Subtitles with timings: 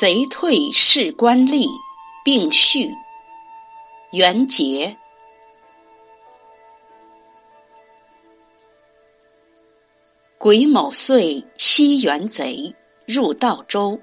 [0.00, 1.68] 贼退士官吏，
[2.24, 2.90] 并序。
[4.12, 4.96] 元节。
[10.38, 12.74] 癸卯岁，西元贼
[13.04, 14.00] 入道州，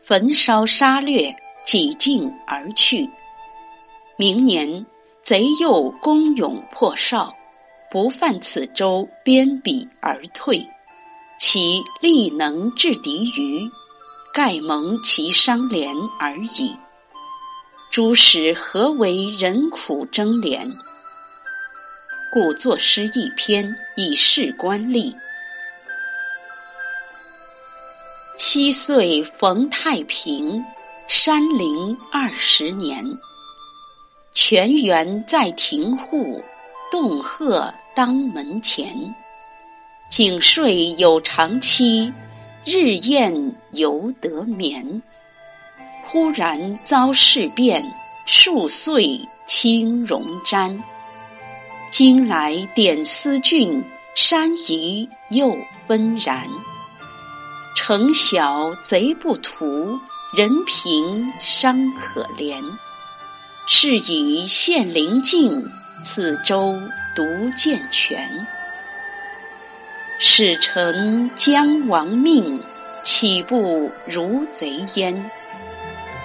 [0.00, 3.10] 焚烧杀掠，几尽而去。
[4.16, 4.86] 明年，
[5.20, 7.34] 贼又攻勇破绍，
[7.90, 10.64] 不犯此州边鄙而退，
[11.40, 13.68] 其力能制敌于？
[14.32, 16.76] 盖蒙其伤怜而已。
[17.90, 20.70] 诸使何为人苦争怜？
[22.32, 25.12] 故作诗一篇以示官吏。
[28.38, 30.64] 昔岁逢太平，
[31.08, 33.04] 山陵二十年。
[34.32, 36.40] 泉源在庭户，
[36.92, 38.94] 洞壑当门前。
[40.08, 42.12] 井睡有长期。
[42.64, 45.00] 日宴犹得眠，
[46.06, 47.82] 忽然遭事变，
[48.26, 50.78] 数岁轻容瞻。
[51.90, 53.82] 今来点思郡，
[54.14, 56.46] 山移又纷然。
[57.74, 59.98] 城小贼不图，
[60.36, 62.62] 人贫伤可怜。
[63.66, 65.64] 是以县临近，
[66.04, 66.78] 此州
[67.16, 67.24] 独
[67.56, 68.46] 健全。
[70.22, 72.60] 使臣将亡命，
[73.02, 75.30] 岂不如贼焉？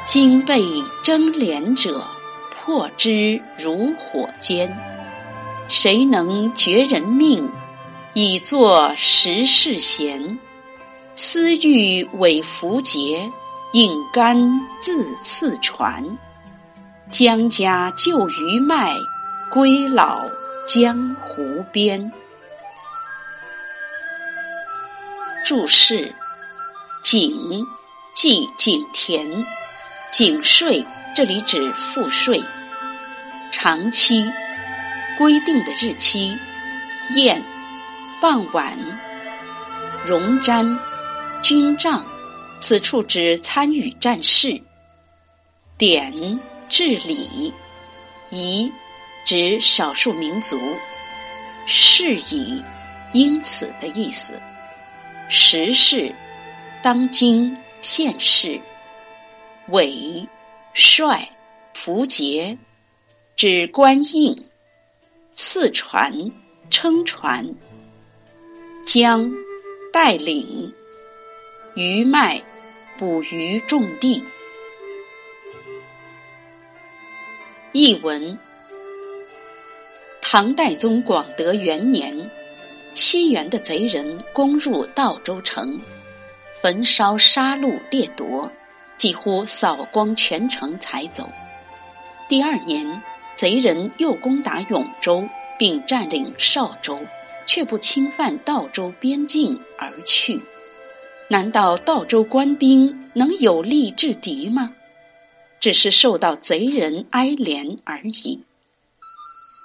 [0.05, 0.61] 今被
[1.01, 2.05] 争连者，
[2.51, 4.77] 破之如火煎。
[5.69, 7.49] 谁能绝人命，
[8.13, 10.39] 以作时世贤？
[11.15, 13.31] 私欲委符节，
[13.71, 14.37] 应干
[14.81, 16.05] 自次传。
[17.09, 18.93] 将家旧余脉，
[19.53, 20.25] 归老
[20.67, 22.11] 江湖边。
[25.45, 26.11] 注释：
[27.03, 27.63] 井
[28.15, 29.45] 即井田，
[30.11, 30.83] 井税
[31.15, 32.41] 这里指赋税。
[33.51, 34.25] 长期
[35.19, 36.35] 规定的日期。
[37.15, 37.39] 宴
[38.19, 38.75] 傍晚。
[40.07, 40.75] 戎瞻
[41.43, 42.03] 军帐，
[42.59, 44.59] 此处指参与战事。
[45.77, 47.53] 典治理
[48.31, 48.71] 仪
[49.27, 50.59] 指少数民族。
[51.67, 52.63] 是以
[53.13, 54.41] 因此的意思。
[55.27, 56.13] 时事，
[56.83, 58.59] 当今现世，
[59.69, 60.27] 委
[60.73, 61.27] 帅
[61.73, 62.57] 符节，
[63.35, 64.45] 指官印，
[65.33, 66.13] 赐传
[66.69, 67.43] 称传，
[68.85, 69.31] 将
[69.91, 70.71] 带领，
[71.75, 72.41] 鱼脉
[72.97, 74.23] 捕鱼种地。
[77.71, 78.37] 译文：
[80.21, 82.29] 唐代宗广德元年。
[82.95, 85.77] 西元的贼人攻入道州城，
[86.61, 88.49] 焚烧杀戮掠夺，
[88.95, 91.29] 几乎扫光全城才走。
[92.29, 93.01] 第二年，
[93.35, 95.27] 贼人又攻打永州，
[95.59, 96.97] 并占领邵州，
[97.45, 100.41] 却不侵犯道州边境而去。
[101.27, 104.71] 难道道州官兵能有力制敌吗？
[105.59, 108.39] 只是受到贼人哀怜而已。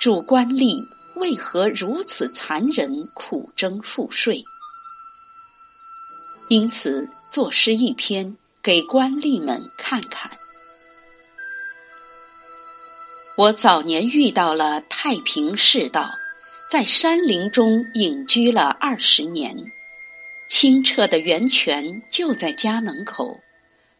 [0.00, 0.74] 主官吏。
[1.16, 4.44] 为何如此残忍，苦征赋税？
[6.48, 10.30] 因此作诗一篇，给官吏们看看。
[13.36, 16.10] 我早年遇到了太平世道，
[16.70, 19.56] 在山林中隐居了二十年，
[20.48, 23.40] 清澈的源泉就在家门口，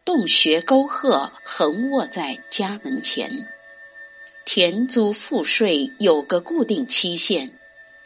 [0.05, 3.47] 洞穴沟壑横卧在家门前。
[4.43, 7.57] 田租赋税有个固定期限，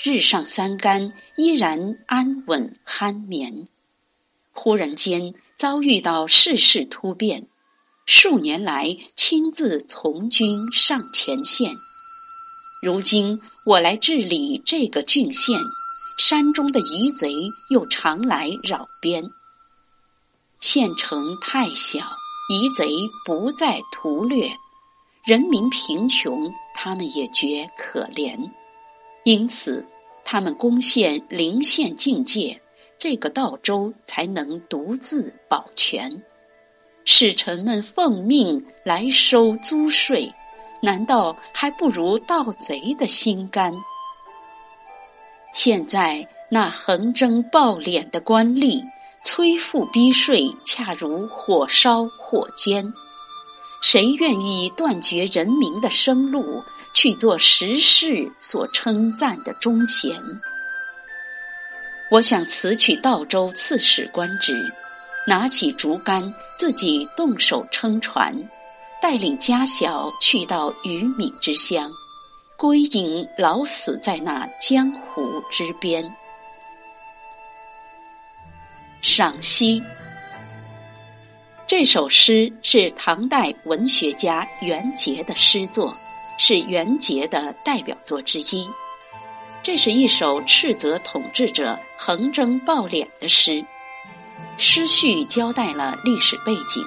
[0.04, 3.68] 日上三竿依然安稳酣眠。
[4.52, 7.48] 忽然间遭遇到世事突变，
[8.06, 11.74] 数年来亲自从军上前线。
[12.82, 15.60] 如今我来治理这个郡县，
[16.20, 17.34] 山中的余贼
[17.70, 19.24] 又常来扰边。
[20.60, 22.00] 县城太小，
[22.50, 22.88] 余贼
[23.26, 24.56] 不再屠掠。
[25.26, 28.52] 人民贫穷，他们也觉可怜，
[29.24, 29.84] 因此
[30.24, 32.62] 他们攻陷临县境界，
[33.00, 36.22] 这个道州才能独自保全。
[37.06, 40.32] 使臣们奉命来收租税，
[40.80, 43.74] 难道还不如盗贼的心甘？
[45.56, 48.84] 现在那横征暴敛的官吏，
[49.24, 52.94] 催赋逼税，恰如火烧火煎。
[53.88, 60.20] 谁愿意断绝人民的生路，去做时世所称赞的忠贤？
[62.10, 64.74] 我想辞去道州刺史官职，
[65.28, 68.36] 拿起竹竿，自己动手撑船，
[69.04, 71.88] 带领家小去到鱼米之乡，
[72.58, 76.12] 归隐老死在那江湖之边。
[79.00, 79.80] 赏析。
[81.78, 85.94] 这首诗是唐代文学家袁杰的诗作，
[86.38, 88.66] 是袁杰的代表作之一。
[89.62, 93.62] 这是一首斥责统治者横征暴敛的诗。
[94.58, 96.82] 诗序交代了历史背景，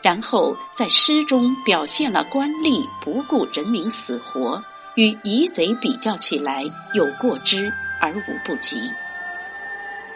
[0.00, 4.64] 然后在诗中表现了官吏不顾人民死活，
[4.94, 6.62] 与夷贼比较起来
[6.94, 7.70] 有过之
[8.00, 8.80] 而无不及。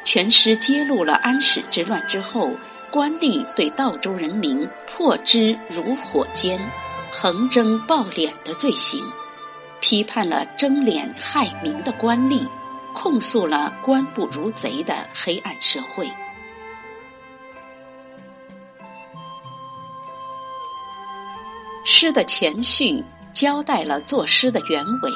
[0.03, 2.51] 全诗揭露了安史之乱之后。
[2.93, 6.61] 官吏对道州人民破之如火煎、
[7.11, 9.03] 横征暴敛的罪行，
[9.81, 12.47] 批判了争敛害民的官吏，
[12.93, 16.07] 控诉了官不如贼的黑暗社会。
[21.87, 23.03] 诗的前序
[23.33, 25.11] 交代了作诗的原委：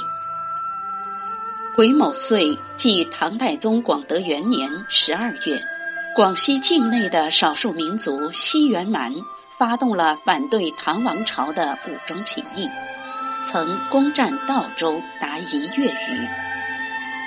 [1.76, 5.60] 癸卯岁，即唐太宗广德元年十二月。
[6.16, 9.14] 广西境内的少数民族西元蛮
[9.58, 12.66] 发动了反对唐王朝的武装起义，
[13.52, 16.26] 曾攻占道州达一月余。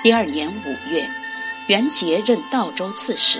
[0.02, 1.08] 第二年五月，
[1.68, 3.38] 元杰任道州刺史。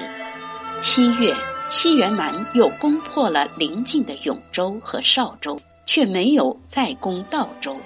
[0.81, 1.35] 七月，
[1.69, 7.77] 西元蛮又攻破了邻近的永州和邵州，却没有再攻道州。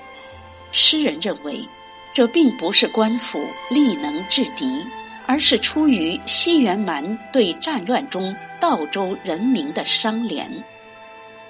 [0.70, 1.67] 诗人认为，
[2.12, 4.84] 这并不是官府力能制敌。
[5.26, 10.47] 而是出于西元蛮对战乱中道州人民的伤怜。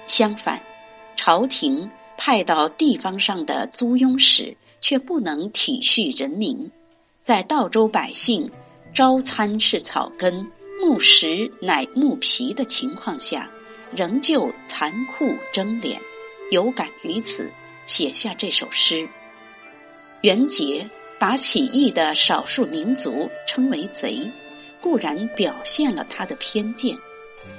[0.07, 0.61] 相反，
[1.15, 6.71] 朝廷派到地方上的租庸使却不能体恤人民，
[7.23, 8.49] 在道州百姓
[8.93, 10.51] 朝餐是草根，
[10.81, 13.49] 暮食乃木皮的情况下，
[13.93, 15.97] 仍旧残酷争敛，
[16.51, 17.51] 有感于此，
[17.85, 19.07] 写下这首诗。
[20.21, 20.87] 元节。
[21.27, 24.31] 把起义的少数民族称为贼，
[24.79, 26.95] 固然表现了他的偏见，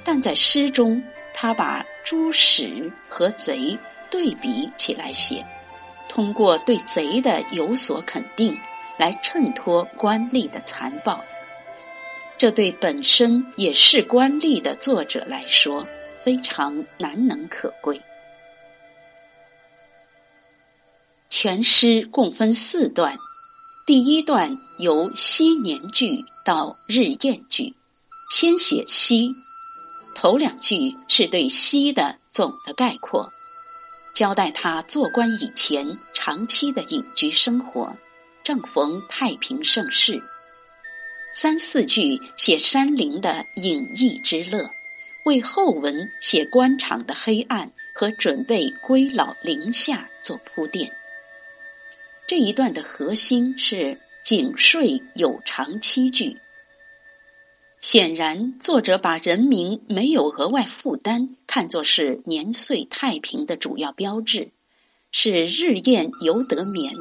[0.05, 1.03] 但在诗中，
[1.33, 3.77] 他把猪史和贼
[4.09, 5.45] 对比起来写，
[6.07, 8.57] 通过对贼的有所肯定，
[8.97, 11.21] 来衬托官吏的残暴。
[12.37, 15.85] 这对本身也是官吏的作者来说，
[16.23, 18.01] 非常难能可贵。
[21.29, 23.17] 全诗共分四段。
[23.87, 27.73] 第一段由昔年句到日晏句，
[28.29, 29.33] 先写昔，
[30.13, 33.31] 头两句是对昔的总的概括，
[34.13, 37.95] 交代他做官以前长期的隐居生活，
[38.43, 40.21] 正逢太平盛世。
[41.33, 44.69] 三四句写山林的隐逸之乐，
[45.23, 50.91] 为后文写官场的黑暗和准备归老林下做铺垫。
[52.27, 56.35] 这一段的核心是井税有偿七句。
[57.79, 64.49] 显然，作者把人民没有额外负担看作是年岁太平的主要标志，
[65.09, 66.93] 是日宴犹得眠，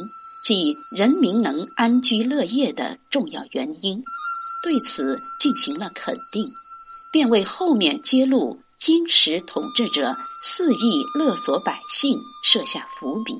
[0.44, 4.04] 即人民能安居乐业的重要原因。
[4.62, 6.52] 对此进行了肯定，
[7.12, 10.14] 便为后面揭露金石统治者
[10.44, 13.34] 肆意勒索百姓设下伏笔。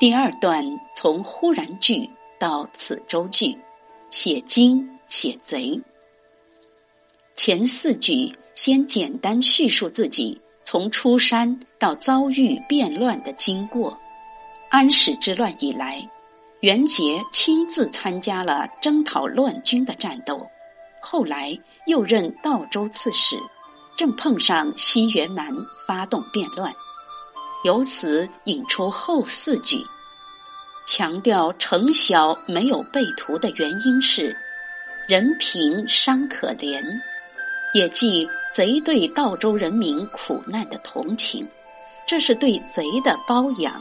[0.00, 0.64] 第二段
[0.96, 3.56] 从忽然句到此州句，
[4.10, 5.80] 写经写贼。
[7.36, 13.96] 前四句先简单叙述自己从出山到遭遇变乱的经过。
[14.70, 16.08] 安史之乱以来，
[16.60, 20.46] 元杰亲自参加了征讨乱军的战斗，
[21.00, 21.56] 后来
[21.86, 23.38] 又任道州刺史，
[23.96, 25.48] 正碰上西元蛮
[25.86, 26.74] 发动变乱。
[27.64, 29.78] 由此引出后四句，
[30.86, 34.36] 强调程小没有被屠的原因是
[35.08, 36.82] 人贫伤可怜，
[37.72, 41.46] 也即贼对道州人民苦难的同情，
[42.06, 43.80] 这是对贼的褒扬。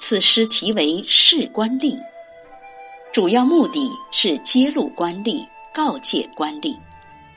[0.00, 1.94] 此诗题为《示官吏》，
[3.12, 6.74] 主要目的是揭露官吏，告诫官吏，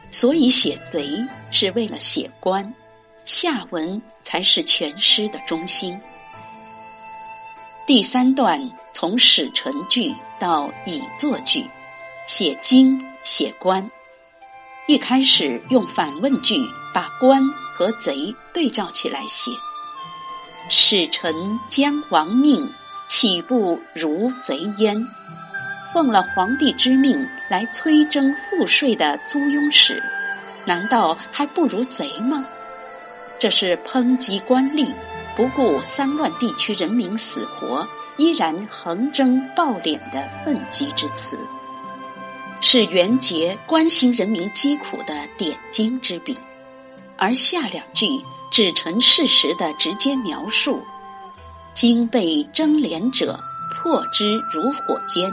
[0.09, 1.09] 所以写贼
[1.51, 2.73] 是为了写官。
[3.25, 5.99] 下文才是全诗的中心。
[7.85, 11.65] 第三段从使臣句到已作句，
[12.25, 13.89] 写经写官。
[14.87, 16.55] 一开始用反问句
[16.93, 17.41] 把官
[17.75, 19.51] 和贼对照起来写。
[20.69, 21.33] 使臣
[21.69, 22.69] 将亡命，
[23.07, 24.95] 岂不如贼焉？
[25.93, 30.01] 奉了皇帝之命来催征赋税的租庸使。
[30.65, 32.45] 难道还不如贼吗？
[33.39, 34.93] 这是抨击官吏，
[35.35, 37.85] 不顾丧乱地区人民死活，
[38.17, 41.37] 依然横征暴敛的愤激之词，
[42.61, 46.37] 是元杰关心人民疾苦的点睛之笔。
[47.17, 48.07] 而下两句
[48.51, 50.81] 只陈事实的直接描述
[51.73, 53.39] ：“今被征连者，
[53.75, 55.31] 破之如火煎。”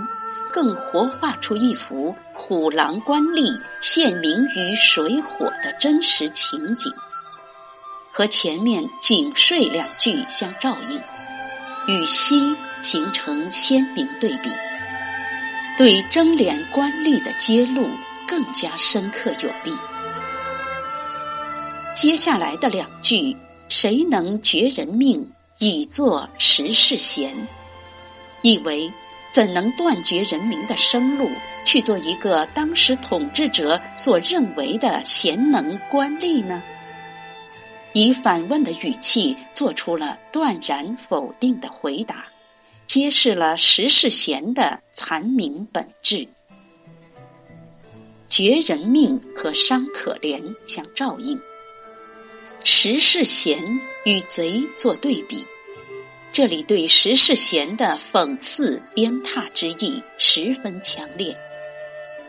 [0.53, 6.93] 更活化出一幅虎狼官吏陷民于水火的真实情景，
[8.21, 11.01] 和前面景税两句相照应，
[11.89, 14.51] 与西形成鲜明对比，
[15.79, 17.89] 对征敛官吏的揭露
[18.29, 19.75] 更加深刻有力。
[21.97, 23.35] 接下来的两句，
[23.71, 27.33] 谁能绝人命以作时事贤？
[28.43, 28.93] 意为。
[29.33, 31.31] 怎能断绝人民的生路，
[31.65, 36.61] 去做一个当时统治者所认为的贤能官吏呢？
[37.93, 42.27] 以反问的语气做出了断然否定的回答，
[42.87, 46.29] 揭示了时世贤的残民本质。
[48.29, 51.41] 绝人命和伤可怜相照应，
[52.63, 53.59] 时世贤
[54.05, 55.45] 与贼做对比。
[56.33, 61.37] 这里对石世贤的讽刺鞭挞之意十分强烈。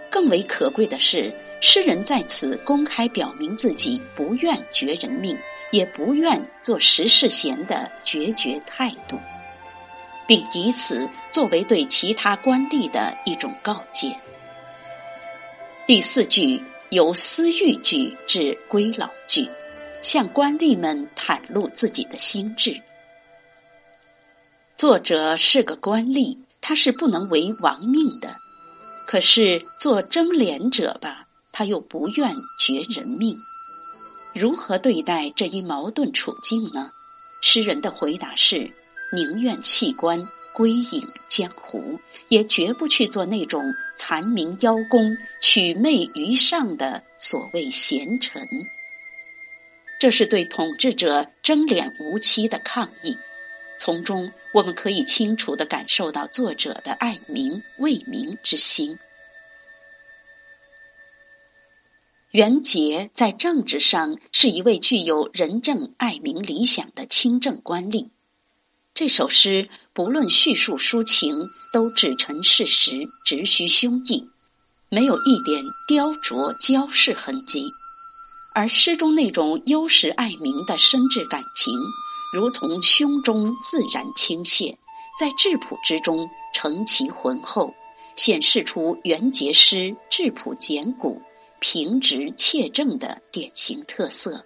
[0.10, 5.38] 更为可贵的是，诗人在此公开表明自己不愿绝人命，
[5.72, 9.18] 也不愿做石世贤的决绝态度，
[10.28, 14.16] 并以此作为对其他官吏的一种告诫。
[15.88, 19.50] 第四句由私欲句至归老句，
[20.01, 22.80] 向官吏们袒露自己的心志。
[24.78, 28.36] 作者是个官吏，他是不能为亡命的。
[29.08, 33.36] 可是做征连者吧，他又不愿绝人命。
[34.33, 36.91] 如何对待这一矛盾处境呢？
[37.41, 38.71] 诗人的回答是：
[39.11, 48.47] 宁愿弃官归隐江湖，也绝不去做那种残民邀功、取媚于上的所谓贤臣。
[50.00, 53.17] 这是对统治者争脸无期的抗议。
[53.79, 58.97] 从中，我们可以清楚地感受到作者的爱民为民之心。
[62.31, 68.07] 元杰在政治上是一位具有仁政爱民理想的清正官吏。
[68.93, 71.35] 这首诗不论叙述抒情，
[71.73, 72.91] 都只陈事实，
[73.25, 74.29] 直虚胸臆，
[74.88, 77.65] 没有一点雕琢矫饰痕迹。
[78.55, 81.73] 而诗中那种优实爱民的深挚感情。
[82.33, 84.73] 如从胸中自然倾泻，
[85.19, 87.73] 在质朴之中成其浑厚，
[88.15, 91.21] 显示出元节诗质朴简古、
[91.62, 94.44] 平直切正的典型特色。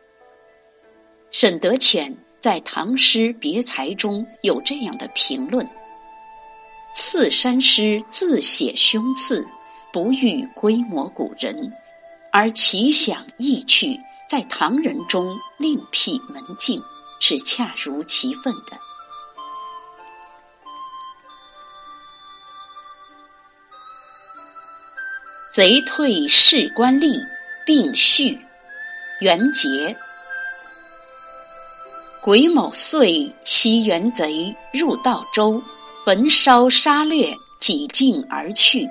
[1.31, 5.67] 沈德潜在《唐诗别裁》中有这样的评论
[6.93, 9.43] ：“刺山诗自写胸次，
[9.91, 11.74] 不欲规模古人，
[12.31, 16.79] 而奇想异趣，在唐人中另辟门径。”
[17.17, 18.77] 是恰如其分的。
[25.55, 27.17] 贼退士官吏
[27.65, 28.38] 并序，
[29.21, 29.95] 元节。
[32.21, 35.63] 癸卯岁，西元贼入道州，
[36.05, 38.85] 焚烧杀掠，几尽而去。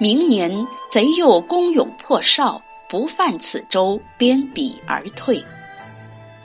[0.00, 5.44] 明年，贼又攻勇破少，不犯此州，鞭彼而退。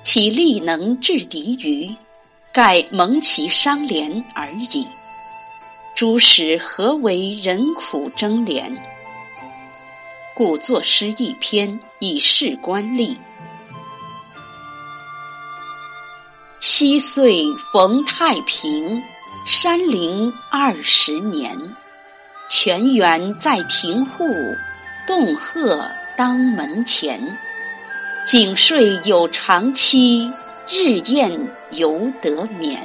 [0.04, 1.90] 其力能制敌于，
[2.52, 4.86] 盖蒙其伤廉而已。
[5.96, 8.78] 诸使何为人苦争廉？
[10.40, 13.18] 故作诗一篇以示官吏。
[16.62, 17.44] 昔岁
[17.74, 19.04] 逢太平，
[19.46, 21.76] 山陵二十年。
[22.50, 24.24] 泉源在庭户，
[25.06, 27.22] 洞壑当门前。
[28.26, 30.32] 景睡有长期，
[30.70, 31.38] 日宴
[31.72, 32.82] 犹得眠。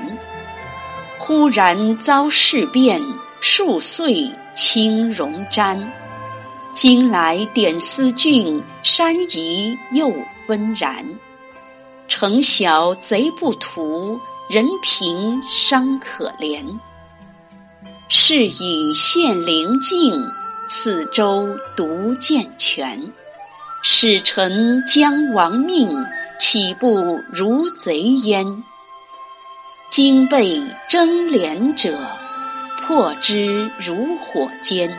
[1.20, 3.00] 忽然遭事变，
[3.40, 5.78] 数岁轻容瞻。
[6.74, 10.12] 今来点思郡，山移又
[10.44, 11.06] 纷然。
[12.08, 16.64] 城小贼不图，人贫伤可怜。
[18.08, 20.20] 是以县陵静，
[20.68, 23.12] 此州独健全。
[23.82, 25.96] 使臣将亡命，
[26.40, 28.64] 岂不如贼焉？
[29.90, 31.96] 今被征连者，
[32.82, 34.92] 破之如火煎。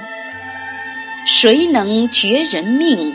[1.25, 3.12] 谁能绝人命，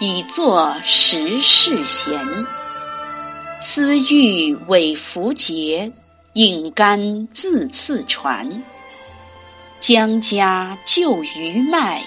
[0.00, 2.20] 以作十世贤。
[3.58, 5.90] 思欲委符节，
[6.34, 8.46] 饮甘自赐传。
[9.80, 12.04] 将家旧余脉，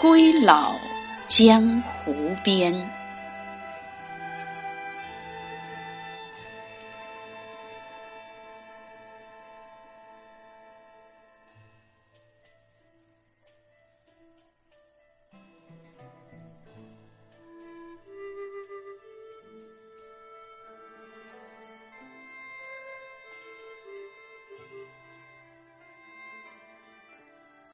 [0.00, 0.76] 归老
[1.26, 2.72] 江湖边。